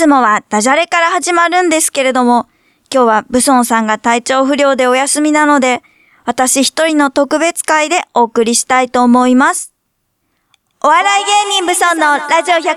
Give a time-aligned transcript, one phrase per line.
[0.00, 2.48] つもはダジャレから始まるんですけれども、
[2.90, 5.82] 今日はブソンさんが体調不良でお休みなので、
[6.24, 9.74] 私一人の特別会でお送りしたいと思います。
[10.82, 12.70] お笑い芸人ブソンのラジオ100%ラ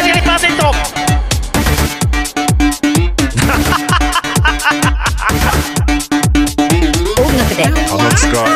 [0.00, 0.28] ジオ100%
[7.20, 8.46] 音楽で鼻つか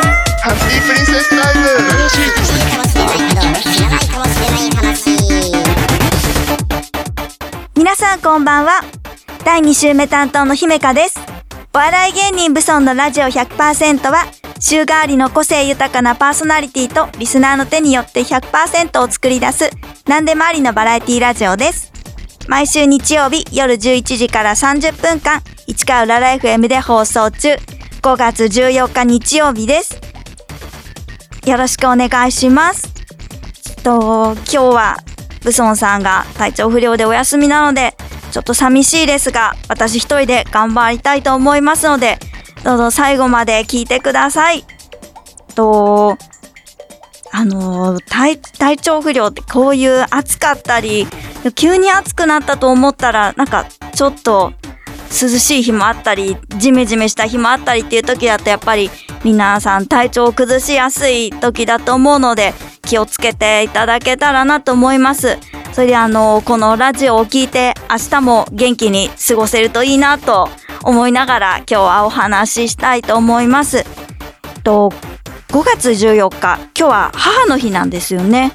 [0.43, 2.92] ハッピープリンセスタイム
[7.75, 8.81] 皆さんこんばんは。
[9.45, 11.19] 第2週目担当の姫香です。
[11.75, 14.25] お笑い芸人ブソンのラジオ100%は、
[14.59, 19.69] 週替わりの個性豊かなパーソナリティとリスナーの手によって100%を作り出す、
[20.07, 21.91] 何でもありのバラエティラジオです。
[22.47, 27.49] 毎週日曜日夜11時から30分間、市川浦ライフ M で放送中、
[28.01, 30.01] 5月14日日曜日です。
[31.45, 32.92] よろしくお願いします。
[33.83, 34.97] と、今日は、
[35.43, 37.95] ブソンさんが体調不良でお休みなので、
[38.31, 42.17] ちょっと寂しいですが、私一人で頑張りたいと思いますので、
[42.63, 44.65] どうぞ最後まで聞いてください。
[45.53, 46.17] と、
[47.31, 51.05] あの体、体調不良ってこういう暑かったり、
[51.55, 54.53] 急に暑くなったと思ったら、なんかちょっと
[55.09, 58.89] 涼しい日もあったり、ジメジメした日もあったりっていう時だとやっぱり
[59.25, 62.53] 皆さん体調を崩しやすい時だと思うので、
[62.93, 65.39] 気をつけていただけたらなと思います。
[65.71, 70.47] それであの、このラジオを聞いて明日も元気に過ごせるといいなと
[70.83, 73.83] 思いながら今日はお話ししたいと思います。
[74.63, 74.93] と、
[75.47, 78.51] 5月14日、今日は母の日なんですよね。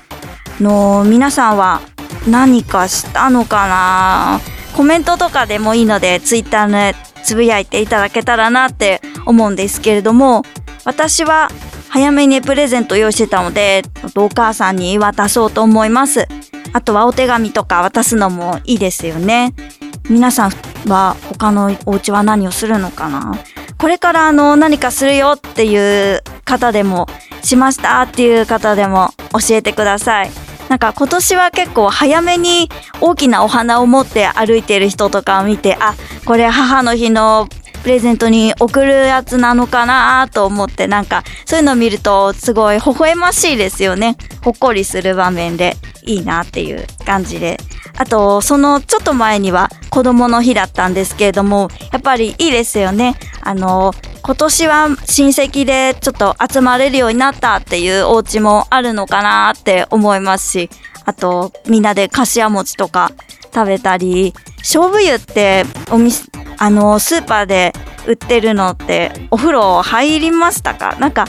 [0.61, 1.81] の、皆さんは
[2.29, 4.41] 何かしたのかな？
[4.77, 10.45] コメントとかでもいいので、ツイッターでつぶやいていただけたらなって思うんですけれども、
[10.85, 11.49] 私は
[11.91, 13.83] 早めにプレゼント用意してたので、
[14.17, 16.29] お母さんに渡そうと思います。
[16.73, 19.55] あとはお手紙とか渡すのもいいですよね。
[20.11, 20.51] 皆さん
[20.89, 23.33] は他のお家は何をするのかな？
[23.79, 27.07] これからあの何かするよっていう方でも、
[27.43, 30.31] しましたっていう方でも教えてください。
[30.69, 32.69] なんか今年は結構早めに
[33.01, 35.95] 大きなお花を持って歩いてる人とかを見て、あ、
[36.27, 44.17] これ母の日のプレゼントに送るやつなのかなと思ってなんかそういうのを見るとすごい微笑ましいですよね。
[44.43, 47.59] ほっこりする場面でいいなっていう感じで。
[47.97, 53.17] あと、そのちょっと前には子供の日だったんですけれども、やっぱりいいですよね。
[53.41, 60.71] あの、今年は親戚でちょっと集まれるようになったっていうお家もあるのかなって思いますし、
[61.05, 63.11] あと、みんなでかしわ餅とか
[63.53, 64.35] 食べたり、
[64.71, 66.25] 勝負湯ってお店、
[66.59, 67.73] あの、スーパーで
[68.07, 70.95] 売ってるのってお風呂入りましたか？
[71.01, 71.25] なんか、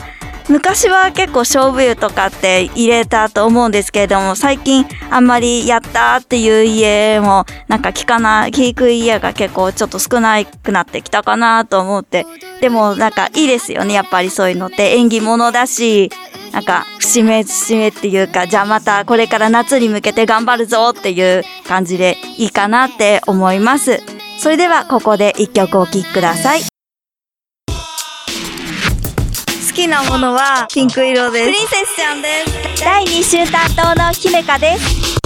[0.50, 12.26] 昔は結構勝負湯とかって入れたと思うんですけれども、最近あんまりやったっていう家もなんか聞かない、聞く家が結構ちょっと少なくなってきたかなと思って。
[12.60, 16.10] でもなんかいいですよね、やっぱりそういうのって縁起物だし、
[16.52, 24.00] なんか節目節目っていうか、じゃあまたこれから夏に向けて頑張るぞっていう感じでいいかなって思います。
[24.38, 26.62] それではここで一曲お聴きください。
[26.62, 26.66] 好
[29.74, 31.44] きなものはピンク色です。
[31.46, 32.44] プリンセスちゃんで
[32.76, 32.84] す。
[32.84, 35.16] 第2週担当の姫香です。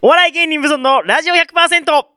[0.00, 2.11] お笑い芸人ブソンのラジオ100%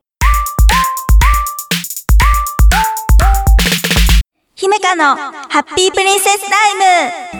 [4.57, 6.75] 姫香のハッピープリンセスタイ
[7.09, 7.35] ム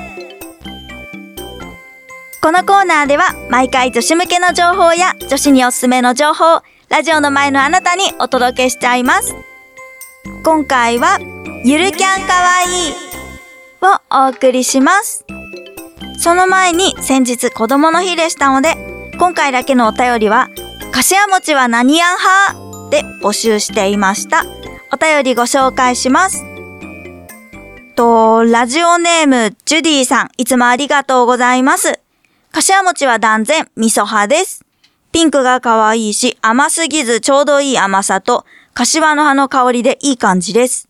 [2.42, 9.34] このコーナーでは毎回女子向けの情報や女子におすすめの情報、ラジオの前のあなたにお届けしちゃいます。
[10.44, 11.18] 今回は、
[11.64, 12.94] ゆるキャンかわいい
[13.82, 15.26] をお送りします。
[16.20, 18.76] その前に先日子供の日でしたので、
[19.18, 20.50] 今回だけのお便りは、
[20.92, 24.44] かしわ餅は何やん派で募集していました。
[24.92, 26.55] お便りご紹介します。
[27.96, 32.00] と、ラジオネーム、ジュディさん、いつもありがとうございます。
[32.52, 34.66] かしわ餅は断然、味噌派です。
[35.14, 40.90] ピンクが可愛いし、甘すぎずちょうどいい甘さと、柏の葉の香りでいい感じです。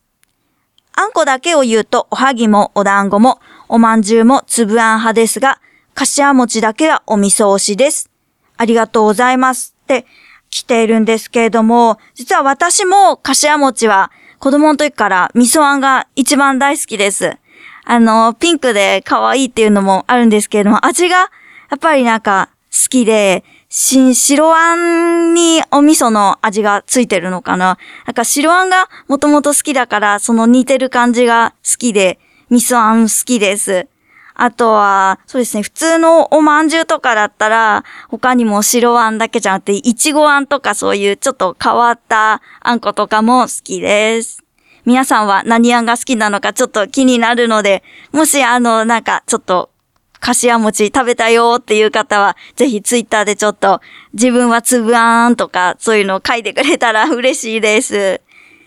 [0.93, 5.59] あんこだけを言うと、おはぎもお団子も、おまんじゅうも粒あん派ですが、
[5.93, 8.09] かしわ餅だけはお味噌推しです。
[8.57, 9.75] ありがとうございます。
[9.83, 10.07] って
[10.49, 14.11] 来ているんですけれども、実は私もかしわ餅は
[14.45, 17.35] 子供の時から味噌あんが一番大好きです。
[17.83, 21.29] あの、ピンクで可愛いっていうのもあるんですけれども、味がや
[21.77, 32.19] っぱりなんか好きで、し、白あんにお味噌の味がついてるのかななんか白あんがもともと好きだから、その似てる感じが好きで、
[32.51, 33.87] 味噌あん好きです。
[34.37, 44.43] あとは、そうですね、普通のおまんじゅうとかだったら、他にも白あんだけじゃなくて、いちごあんとかそういうちょっと変わったあんことかも好きです。
[44.85, 49.71] 皆さんは何あんが好きなのかちょっと気になるので、もしあの、なんかちょっと、
[50.19, 53.79] かしわ餅食べたよっていう方は、ぜひツイッターでちょっと、
[54.13, 58.21] 自分はつぶあんとか、そういうのを書いてくれたら嬉しいです。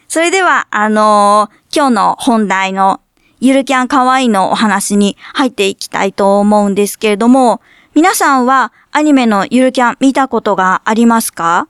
[0.08, 3.02] それでは、あのー今日の本題の
[3.40, 7.60] ゆるキャンかわいいのお話に入っていきたいと思うんですけれども、
[7.94, 11.68] 皆さんはアニメのゆるキャン見たことがありますか？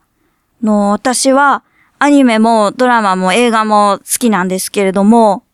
[0.62, 1.62] の、私は
[1.98, 5.44] アニメもドラマも映画も好きなんですけれども、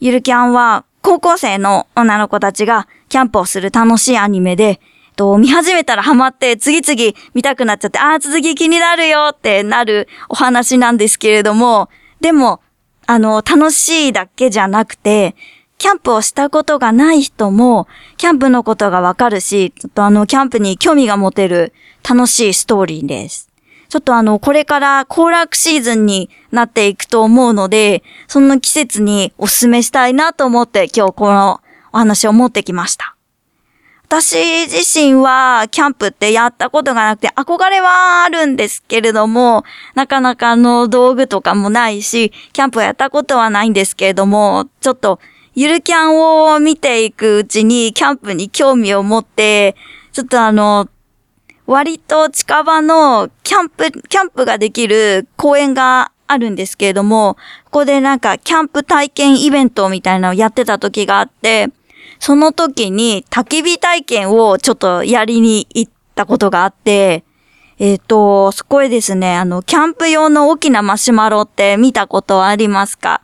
[0.00, 4.80] ゆるキャンは高校生の女の子たちがキャンプをする楽しいアニメで、
[5.14, 11.88] と見始めたらハマって次々見たくなっちゃって、ああ、続き気になるよってなるお話なんですけれども、
[12.20, 12.60] でも、
[13.10, 15.34] あの、楽しいだけじゃなくて、
[15.78, 17.88] キャンプをしたことがない人も、
[18.18, 21.72] キャンプのことがわかるし、ちょっとあの、キャンプに興味が持てる
[22.06, 23.48] 楽しいストーリーです。
[23.88, 31.62] ちょっとあの、これから行楽シーズンになっていくと思うので、その季節にお勧めしたいなと思って今日この
[31.94, 33.17] お話を持ってきました。
[34.10, 39.64] 私自身はキャンプってやったことがなくて憧れはあるんですけれども、
[39.94, 45.20] なかなかあの道具とかもないし、キャンプをやったことはないんですけれども、ちょっと
[45.54, 49.76] ゆるキャンを見ていくうちにキャンプに興味を持って、
[50.12, 50.88] ちょっとあの、
[51.66, 57.34] 割と近場のキャンプ、キャンプができる公園があるんですけれども、
[57.66, 61.68] ここでなんかキャンプ体験イベントみたいなのをやってた時があって、
[62.20, 67.24] その時に焚き火体験をちょっとやりに行ったことがあって、
[67.78, 73.22] えっ、と、そこへですね、あの、キャンプ用の大きなマシュマロって見たことありますか？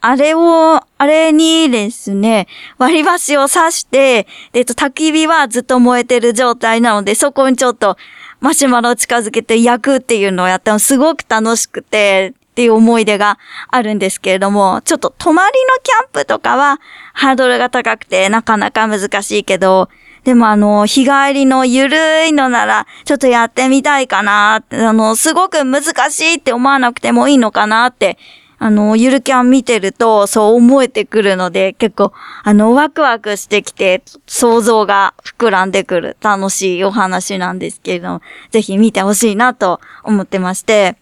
[0.00, 2.46] あれを、あれにですね、
[2.78, 7.98] 割り箸を刺して、えっと、焚き火はずっと燃えてる状態なので、そこにちょっと
[8.40, 13.38] マシュマロを近づけて焼くっていうのをやったのすごく楽しくて、っていう思い出が
[13.68, 16.80] あるんですけれども、ちょっと泊まりのキャンプとかは
[17.14, 19.88] ハードルが高くてなかなか難しいけど、
[20.24, 28.18] でもあの、日帰りのゆるいのなら、ちょっとやってみたいかな、あの、すごく難しいって思わなくてもいいのかなって、
[28.62, 32.12] あの、ゆるキャン見てるとそう思えてくるので、結構、
[32.44, 40.96] あの、ワクワクしてきて、想像が膨らんでくる楽しいお話なんですけれども、ぜひ見てほしいなと思ってまして、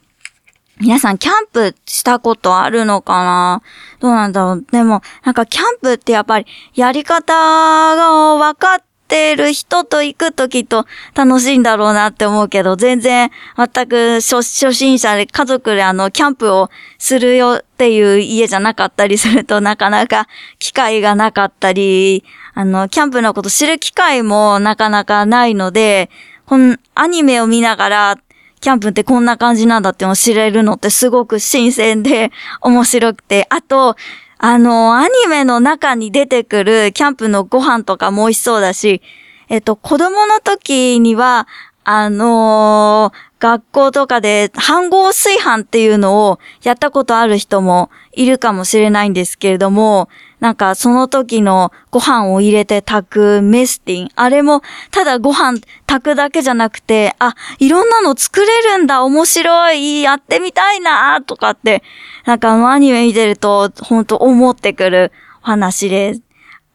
[0.81, 3.63] 皆さん、キャンプしたことあるのかな？
[4.01, 4.65] どうなんだろう。
[4.71, 8.79] でも、なんかキャンプってやっぱり、やり方が分かっ
[9.09, 20.29] てる人と行くときと楽しいんだろうなって思うけど、全然、全く初初心者で家族であの、キャンプをするよっていう家じゃなかったりするとなかなか
[20.61, 26.09] 機会がなかったり、あの、キャンプのこと知る機会もなかなかないので、
[26.47, 28.19] このアニメを見ながら、
[28.61, 32.31] キャンプってこんな感じなんだっての知れるのってすごく新鮮で
[32.63, 33.47] 面白くて。
[33.51, 33.97] あと、
[34.39, 39.03] あの、アニメの中に出てくるキャンプのご飯とかも美味しそうだし、
[39.49, 41.49] えっと、子供の時には、
[41.85, 50.09] あのー学校とかで飯合炊飯っていうのをやったことある人もいるかもしれないんですけれども、
[50.41, 54.09] なんかその時のご飯を入れて炊くメスティン。
[54.15, 61.83] あれもただご飯炊くだけじゃなくて、あ、いろんなの作れるんだ、面白い、やってみたいな、とかって、
[62.25, 66.23] なんかあのアニメ見てると本当思ってくる話です。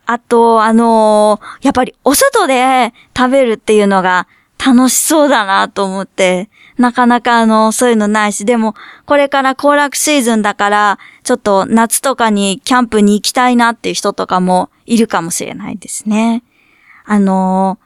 [0.05, 4.27] あと、あのーやっぱりお外で食べるっていうのが
[4.65, 8.75] 楽しそうだなと思って、なかなかあの、そういうのないし、でも、
[9.05, 16.43] これから行楽シーズンだから、ちょっと夏とかにキャンプに行きたいなっていう人とかもいるかもしれないですね。
[17.05, 17.77] あの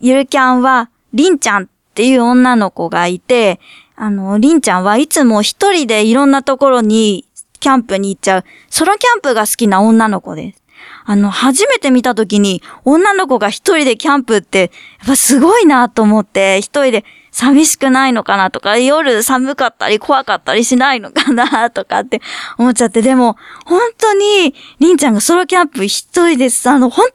[0.00, 3.60] ゆるキャンは、りんちゃんっていう女の子がいて、
[3.96, 7.24] あの、りんちゃんはいつも一人でいろんなところに
[7.60, 10.62] キャンプに行っちゃう、ソロキャンプが好きな女の子です。
[11.06, 22.22] あの、初めて見たときに、女の子が一人でキャンプって、やっぱすごいなと思って、一人で寂しくないのかなとか、夜寒かったり怖かったりしないのかなとかって
[22.58, 23.36] 思っちゃって、でも、
[23.66, 26.70] 本当に、りんちゃんがソロキャンプ一人です。
[26.70, 27.08] あの、本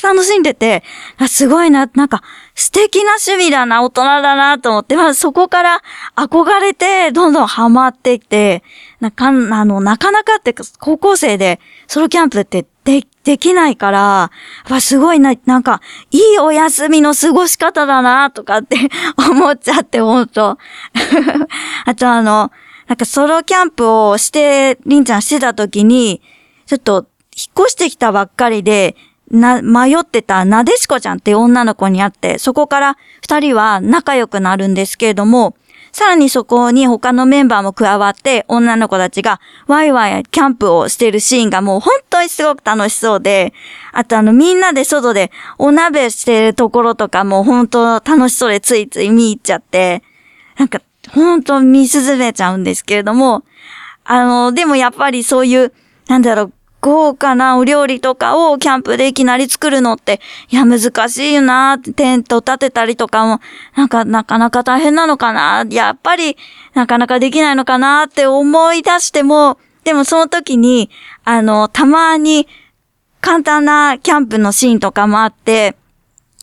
[0.00, 0.82] 当に楽しんでて、
[1.26, 2.22] すごいな、なんか、
[2.54, 5.82] 素敵な趣味だな、大人だなと思って、まあそこから
[6.16, 8.62] 憧れて、どんどんハマってきて、
[9.00, 18.78] なか、あの、なかなかって、高校生でソロキャンプってで、できないから、やっぱすごいな、なんか、いいお休みの過ごし方だな、とかって
[19.30, 20.56] 思っちゃって、ほんと。
[21.84, 22.50] あとあの、
[22.86, 26.22] なんかソロキャンプをして、りんちゃんしてた時に、
[26.64, 27.06] ちょっと、
[27.36, 28.96] 引っ越してきたばっかりで、
[29.30, 35.54] な、迷ってたなでしこちゃんって女の子に会って、そこから二人は仲良くなるんですけれども、
[35.98, 43.52] さらにそこに他のメンバーも加わって、女の子たちがワイワイキャンプをしてるシーンがもう本当にすごく楽しそうで、
[43.90, 50.04] あとあのみんなで外でお鍋してるところとかも本当楽しそうでついつい見入っちゃって、
[50.56, 53.42] なんか本当見進めちゃうんですけれども、
[54.04, 55.72] あの、でもやっぱりそういう、
[56.06, 56.52] なんだろう、
[56.88, 63.40] 豪華なお料理とかをキャンプでいきなり作るのって、いや、難しいよなってテント立てたりとかも、
[63.76, 66.38] なんか、なかなか大変なのかなやっぱり、
[66.72, 70.88] なかなかできないのかなって思い出しても、でもその時に、
[71.24, 72.48] あの、たまに、
[73.20, 75.76] 簡単なキャンプのシーンとかもあって、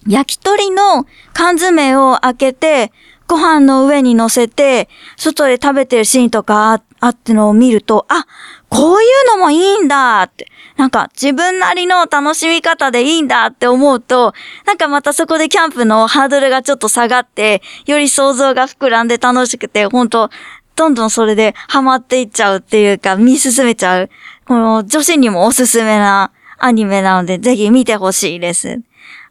[0.07, 2.91] 焼き鳥の缶詰を開けて、
[3.27, 8.25] ご飯の上に乗せて、外で食べてるシーンとかあってのを見ると、あ、
[8.69, 10.47] こういうのもいいんだって。
[10.77, 14.33] なんか自分なりの楽しみ方でいいんだって思うと、
[14.65, 20.29] なんかまたそこでキャンプのハードルがちょっと下がって、より想像が膨らんで楽しくて、本当
[20.75, 24.09] どんどんそれでハマっていっちゃうっていうか、見進めちゃう。
[24.45, 28.81] この女子にもおすすめなアニメなので、ぜひ見てほしいです。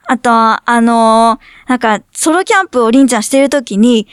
[0.07, 4.07] あと、あのーなんか、ソロキャンプをりんちゃんしてるときに、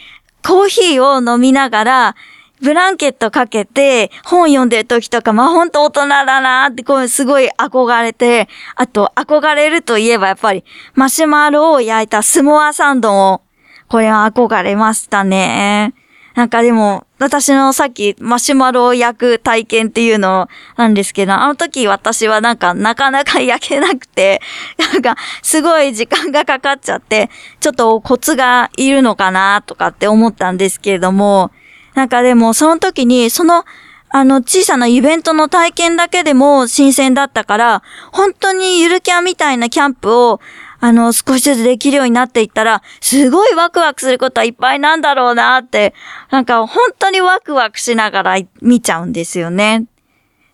[0.46, 2.16] コーヒーを飲みながら、
[2.62, 13.42] ブランケットかけて、本読んでる時とか、まあ、ほんと大人だなって、こう、すごい憧れて、あと、憧れるといえば、やっぱり、マシュマロを焼いたスモアサンドを、
[13.88, 15.94] これは憧れましたね。
[16.36, 24.42] なんかでも、私のさっきマシュマロを焼く体験っていうのなんですけど、あの時私はなんかなかなか焼けなくて、
[24.94, 31.52] なんかすごい時間がかかっちゃって、ちょっとコツがいるのかなとかって思ったんですけれども、
[31.96, 33.66] なんかでもその時にその
[34.14, 40.40] あの小さなイベントの体験だけでも新鮮だったから、本当にゆるキャンみたいなキャンプを
[40.84, 45.94] あの、少しずつできるようになっていったら、すごいワクワクすることはいっぱいなんだろうなって、
[46.32, 49.86] なんか本当にワクワクしながら見ちゃうんですよね。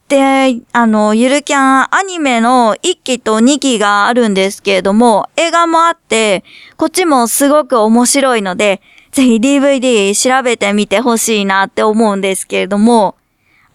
[0.09, 6.43] で、あの、ゆるキャンアニメの1期と2期があるんですけれども、映画もあって、
[6.75, 13.15] こっちもすごく面白いので、ぜひ DVD 調べてみてほしいなって思うんですけれども、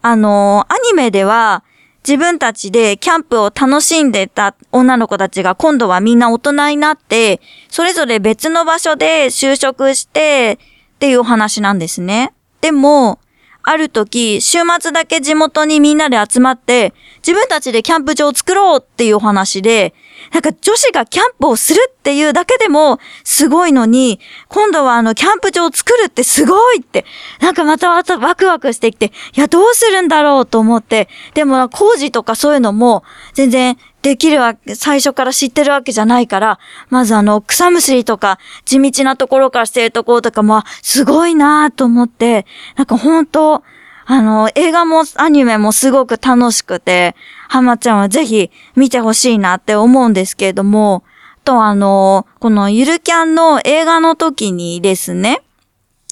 [0.03, 1.63] あの、アニメでは、
[2.05, 10.59] 自分たちでキャンプを楽しんでた女の子たちが今度はみんな大人になって、それぞれ別の場所で就職して
[10.95, 12.33] っていうお話なんですね。
[12.59, 13.19] でも、
[13.63, 16.93] ある時、週末だけ地元にみんなで集まって、
[17.25, 19.93] 自分たちでキャンプ場を作ろうっていうお話で、
[20.31, 27.05] なんか女子がキャンプをするっていうだけでもすごいのに、今度はあのキャンプ場を作るってすごいって、
[27.41, 33.03] なんかまたまたワクワクしてきて、いやどうするんだろうと思って、でも工事とかそういうのも
[33.33, 43.63] 全然できるわけ、最初から知ってるわけじゃないから、まずあの草むしりとか地道なところからしてるところとかも、すごいなぁと思って、なんか本当
[44.05, 47.15] あの、映画もアニメもすごく楽しくて、
[47.47, 51.03] 浜ちゃんはぜひ見てほしいなって思うんですけれども、
[51.43, 55.41] とあの、このゆるキャンの映画の時にですね、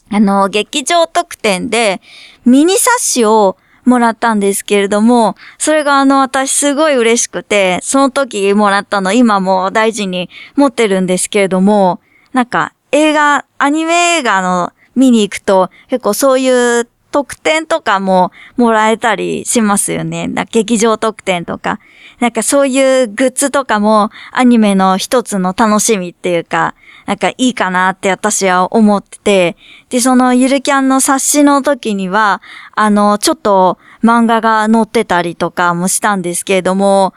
[0.10, 2.02] あの、劇場特典で
[2.46, 12.00] ミニ冊子をもらったんですけれども、それがあの私すごい嬉しくて、その時もらったの今も大事に持ってるんですけれども、
[12.34, 20.30] なんか映画、アニメ映画の見に行くと結構そういう特典とかももらえたりしますよね。
[20.52, 21.80] 劇場特典とか。
[22.20, 26.76] なんかそういうグッズとかもアニメの一つの楽しみっていうか、
[27.06, 29.58] なんかいいかなって私は思ってて、
[29.90, 32.42] で、そのゆるキャンの冊子の時には、
[32.74, 37.14] あの、ちょっと漫画が載ってたりとかもしたんですけれども、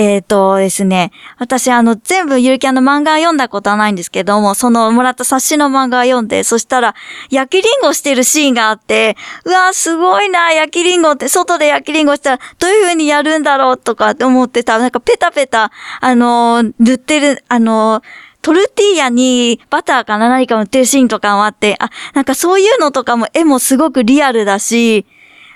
[0.00, 6.94] えっ、とですね、私あの全部ゆるキャンの漫画読んだことはないんですけども、そのもらった冊子の漫画を読んで、そしたら
[7.30, 18.02] 焼きリンゴしてるシーンがあって、うわすごいな、焼きリンゴって、外で焼きリンゴしたらどういう風にやるんだろうとかって思ってた、なんかペタペタ、あのー塗ってる、あのー
[18.40, 25.06] トルティーヤにバターかな何か塗ってるシーンとかもあって、あ、なんかそういうのとかも絵もすごくリアルだし、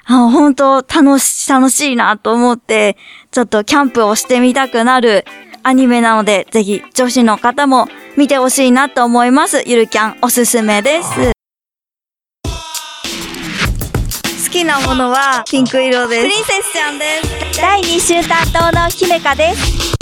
[0.04, 2.96] あ本当楽し、楽しいなと思って、
[3.30, 5.24] ちょっとキャンプをしてみたくなる
[5.62, 9.62] アニメなので、ぜひ女子の方も見てほしいなと思います。
[9.66, 11.32] ゆるキャンおすすめです。
[14.44, 16.22] 好きなものはピンク色です。
[16.22, 17.04] プリンセスちゃんで
[17.52, 17.60] す。
[17.60, 19.96] 第2週担当の姫香です。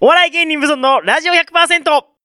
[0.00, 2.15] お笑い芸人無尊のラジオ 100%!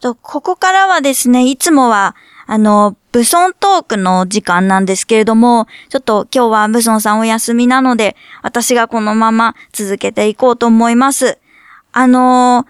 [0.00, 2.14] と、ここからはですね、いつもは、
[2.46, 11.38] あの、ブソントークの時間なんですけれども、ちょっと今日はブソンさんお休みなので、私がこのまま続けていこうと思います。
[11.92, 12.66] あの、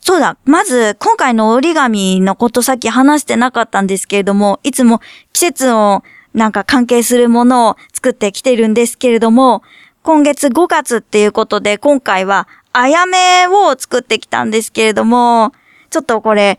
[0.00, 5.00] そうだ、まず今回の折り紙のことさっき話してなかったんですけれども、いつも
[5.32, 6.02] 季節を
[6.34, 9.62] なんか関係するものを作ってきてるんですけれども、
[10.02, 15.52] 今月5月っていうことで今回はあやめを作ってきたんですけれども、
[15.94, 16.58] ちょっとこれ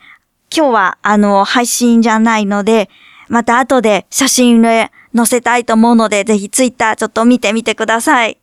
[0.56, 2.90] 今日はあの配信じゃないので、
[3.28, 8.38] また後で写真で載せたいと思うので、ぜひツイッターちょっと見てみてください。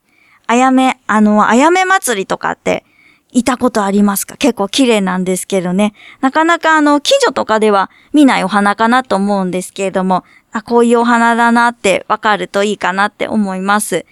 [0.48, 2.84] あやめ、あの、あやめ祭りとかって
[3.30, 4.36] いたことありますか？
[4.36, 5.94] 結構綺麗なんですけどね。
[6.20, 14.04] なかなかあの、近所とかでは見ないお花かなと思うんですけれども、あ、こういうお花だなってわかるといいかなって思います。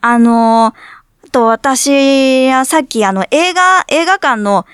[0.00, 4.64] あのー、と私はさっきあの映画、映画館の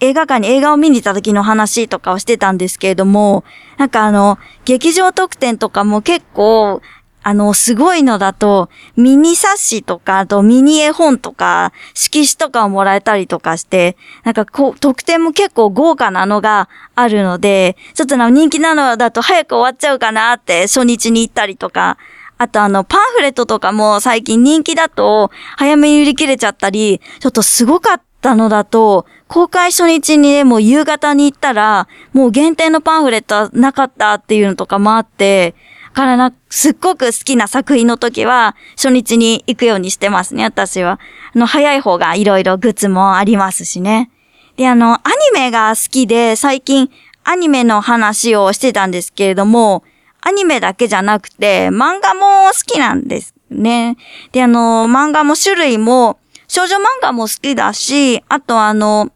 [0.00, 3.44] 映画館に映画を見に行った時の話とかをしてたんですけれども、
[3.78, 6.82] なんかあの、劇場特典とかも結構、
[7.22, 21.98] あの、すごいのだと、ミニ冊子とか、あとミニ絵本とか、色紙とかをもらえたりとかして、なんかこう、特典も結構豪華なのがあるので、ちょっとな人気なのだと早く終わっちゃうかなって初日に行ったりとか、
[22.38, 35.54] あとあの、パンフレットとかも最近人気だと、早めに売り切れちゃったり、ちょっとすごかったたのだと、公開初日にね、も夕方に行ったら、もう限定のパンフレットはなかったっていうのとかもあって、
[35.96, 41.00] からな、すっごく好きな作品の時は、初日に行くようにしてますね、私は。
[41.34, 44.10] あの、早い方がいろいろグッズもありますしね。
[44.56, 46.90] で、あの、アニメが好きで、最近、
[47.24, 49.84] アニメの話をしてたんですけれども、
[50.20, 53.96] アニメだけじゃなくて、漫画も好きなんですね。
[54.32, 59.10] で、あの、漫画も種類も、少女漫画も好きだし、あとあの、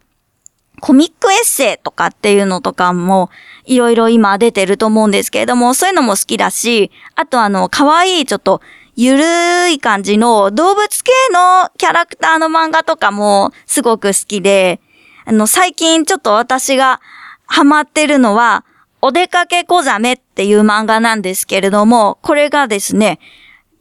[0.81, 3.31] コミックエッセイとかっていうのとかも、
[3.65, 8.61] いろいろ今出てると思うんですけれども、そういうのも好きだし、あとあの、可愛いちょっと、
[8.97, 14.81] ゆるい感じの動物系のキャラクターの漫画とかもすごく好きで、
[15.25, 17.01] あの、最近ちょっと私が
[17.47, 18.65] ハマってるのは、
[19.03, 23.19] お出かけ小ザメっていう漫画なんですけれども、これがですね、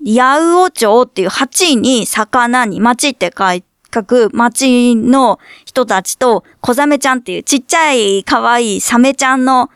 [0.03, 9.69] ヤウオ町っていう8位に魚に町って書いく町の人たちと小ザメちゃんっていうちっちゃい可愛いサメちゃんの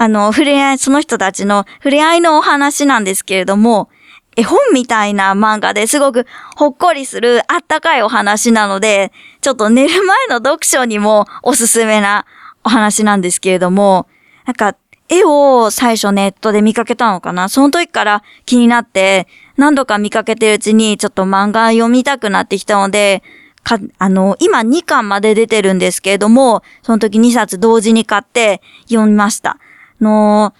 [0.00, 3.90] あの、触れ合い、その人たちの触れ合いのお話なんですけれども、
[4.36, 6.24] 絵本みたいな漫画ですごく
[6.56, 12.26] ほっこりするあったかいお話なので、ちょっと寝る前の読書にもおすすめな
[12.62, 14.06] お話なんですけれども、
[14.46, 14.76] なんか
[15.08, 17.48] 絵を最初ネットで見かけたのかな？
[17.48, 19.26] その時から気になって
[19.58, 23.22] 何度か見かけてるうちにちょっと漫画読みたくなってきたので、
[23.64, 29.58] か、あの、今2巻まで出てるんですけれども、その時2冊同時に買って読みました。
[30.00, 30.54] の、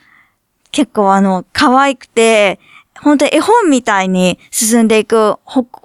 [0.72, 2.58] 結構あの、可愛くて、
[3.00, 5.36] 本当に絵本みたいに進んでいく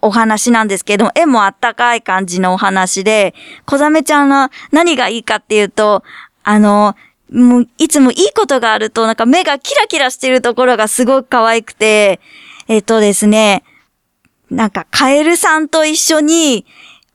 [0.01, 6.03] お話なんですけど、絵もあったかい感じのお話で、小ザメちゃんの何がいいかっていうと、
[6.43, 6.95] あの、
[7.31, 12.19] もういつもいいことがあると、なんか目がキラキラしてるところがすごく可愛くて、
[12.67, 13.63] えっとですね、
[14.49, 16.65] なんかカエルさんと一緒に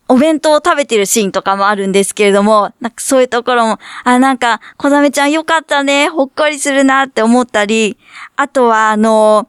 [0.08, 7.98] お弁当を食べてるシーンとかもあるんですけれども、なんかそういうところも、あ、なんか、小ザメちゃんよかったね、ほっこりするなって思ったり、
[8.36, 9.48] あとは、あの、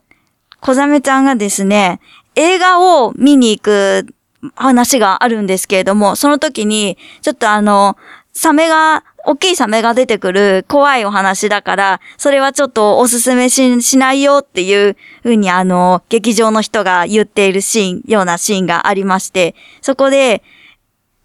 [0.59, 2.01] 小ザメちゃんがですね、
[2.35, 4.07] 映画を見に行く
[4.55, 7.95] 話があるんですけれども、その時に、ちょっとあの、
[8.33, 20.41] サメが大きいサメが出てくる怖いお話だから、それはちょっとおすすめししないよっていうふうにあの、劇場の人が言っているシーン、ようなシーンがありまして、そこで、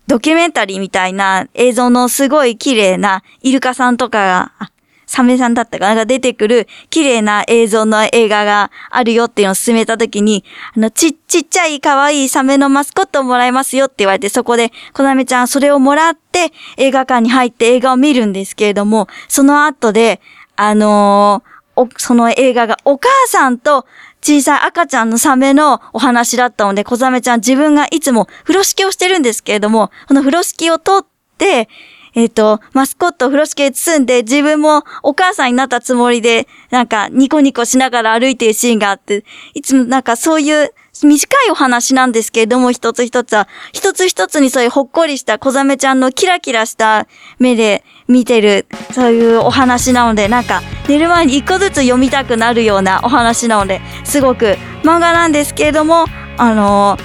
[0.07, 4.19] ドキュメンタリーみたいな映像のすごい綺麗なイルカさんとか
[4.59, 4.71] が、
[5.14, 5.94] サメさんだったかな？
[5.94, 10.42] が出てくる綺麗な映像の映画があるよっていうのを進めたときに、
[10.77, 20.20] あの、ち、ちっちゃい可愛いサメのマスコットをもらえますよって言われて、そこで、こなめちゃんそれをもらって映画館に入って映画を見るんですけれども、その後で、
[20.57, 23.87] あのー、その映画がお母さんと
[24.20, 31.68] 小さい赤ちゃんのサメのお話だったので、小ザメちゃん自分がいつも風呂敷をしてるんですけれども、この風呂敷を取って、
[32.14, 39.24] えっ、ー、と、マスコットを風呂敷で包んで自分もお母さんになったつもりで、なんかニコニコしながら歩いているシーンがあって、
[39.55, 40.72] いつもなんかそういう
[41.03, 47.09] 短いお話なんですけれども、一つ一つは、一つ一つにそういうほっこりした小ザメちゃんのキラキラした
[47.40, 56.05] 目で見てる、そういうお話なので、なんか寝る前に一個ずつ読みたくなるようなお話なので、すごく漫画なんですけれども、
[56.37, 56.96] あの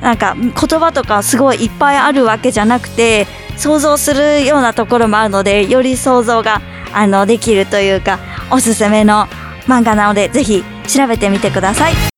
[0.00, 3.26] ー、なんか言葉とかすごいいっぱいあるわけじゃなくて、
[3.58, 8.18] 想像するようなところもあるのでより想像があのできるというか
[8.50, 9.26] おすすめの
[9.66, 12.17] 漫画なのでぜひ調べてみてください。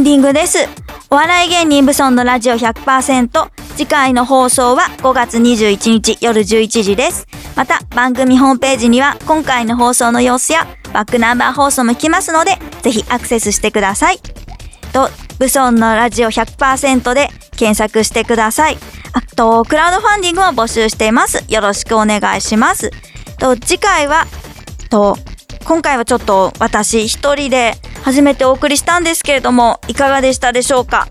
[0.00, 0.58] ンディングです。
[1.10, 7.26] お笑い芸人ブソンのラジオ100%次回の放送は5月21日夜11時です。
[7.54, 14.18] また番組ホームページには今回の放送の様子やバックナンバー放送も聞きますのでぜひアクセスしてください。
[14.94, 18.78] とブソンのラジオ100%で検索してください。
[19.12, 21.44] あとクラウドファンディングも募集しています。
[21.48, 22.90] よろしくお願いします。
[23.38, 24.26] と次回は
[24.88, 25.18] と
[25.64, 31.08] 今回はちょっと私一人で初めてお送りしたんですけれどもいかがでしたでしょうか？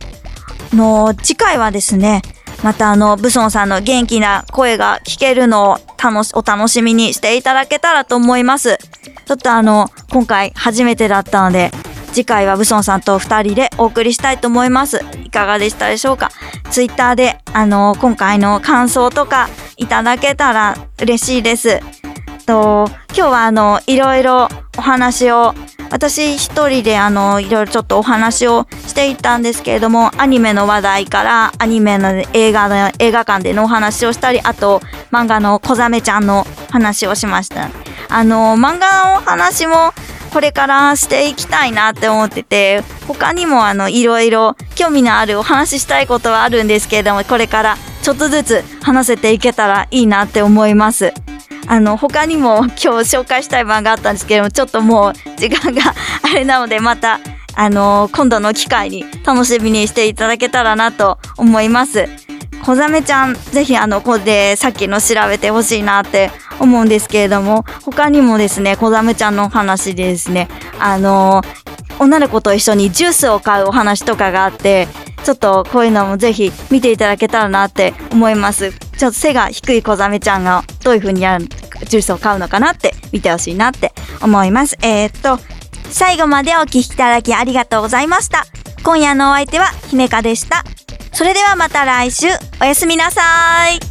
[0.74, 2.22] あの次回はですね
[2.64, 8.78] またあのブソンさんの元気な声が聞けるのを楽しお楽しみにしていただけたらと思います。
[9.26, 11.72] ちょっとあの今回初めてだったので
[12.12, 15.00] 次回はブソンさんと2人でお送りしたいと思います。
[15.24, 16.32] いかがでしたでしょうか？
[16.70, 21.80] ツイッターであの今回の感想とかいただけたら嬉しいです。
[22.50, 25.54] と今日はあのいろいろお話を
[25.92, 34.80] 私一人であのいろいろちょっとお話をしていったんですけれどもアニメの話題からアニメの映画の映画館でのお話をしたりあと
[35.12, 37.70] 漫画の小ザメちゃんの話をしました
[38.10, 39.94] あの漫画の話も
[40.34, 51.14] これからしていきたいなって思ってて他にもあのいろいろ興味のあるお話ししたいことはあるんですけれどもこれからちょっとずつ話せていけたらいいなって思います。
[51.70, 57.20] あの他にも 今日紹介したい漫画あったんですけどもちょっともう時間があれなのでまた
[57.54, 62.10] あの今度の機会に楽しみにしていただけたらなと思います。
[62.64, 66.30] 小ザメちゃんぜひあのここでさっきの調べてほしいなって
[66.60, 71.42] 思うんですけれども他にもですね小ザメちゃんの話でですねあの
[72.00, 74.88] 女の子と一緒にジュースを買うお話とかがあって
[75.24, 78.72] ちょっとこういうのもぜひ見ていただけたらなって思います。
[78.72, 81.46] ちょっと背が低い小ザメちゃんがどういう風にやる
[81.88, 84.78] ジュースを買うのかなって見てほしいなって思います。
[84.82, 85.40] えー、っと
[85.90, 88.46] 最後までお聞きいただきありがとうございました。
[88.84, 90.64] 今夜のお相手は姫香でした。
[91.12, 92.28] それではまた来週。
[92.62, 93.22] おやすみなさ
[93.70, 93.89] い。